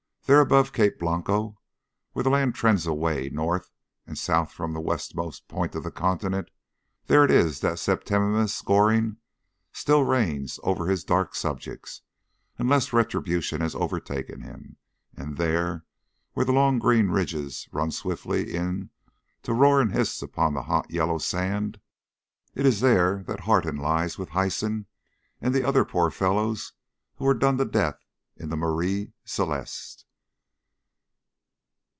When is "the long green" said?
16.45-17.09